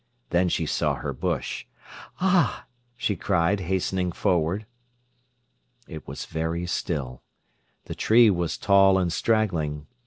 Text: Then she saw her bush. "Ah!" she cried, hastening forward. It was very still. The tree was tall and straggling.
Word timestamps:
Then 0.31 0.49
she 0.49 0.65
saw 0.65 0.95
her 0.95 1.13
bush. 1.13 1.67
"Ah!" 2.19 2.65
she 2.97 3.15
cried, 3.15 3.59
hastening 3.59 4.11
forward. 4.11 4.65
It 5.87 6.07
was 6.07 6.25
very 6.25 6.65
still. 6.65 7.21
The 7.85 7.93
tree 7.93 8.31
was 8.31 8.57
tall 8.57 8.97
and 8.97 9.13
straggling. 9.13 9.85